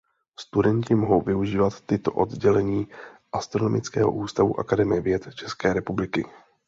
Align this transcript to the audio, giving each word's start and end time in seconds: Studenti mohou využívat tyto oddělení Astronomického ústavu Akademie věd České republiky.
Studenti 0.39 0.95
mohou 0.95 1.21
využívat 1.21 1.81
tyto 1.81 2.11
oddělení 2.11 2.87
Astronomického 3.31 4.11
ústavu 4.11 4.59
Akademie 4.59 5.01
věd 5.01 5.35
České 5.35 5.73
republiky. 5.73 6.25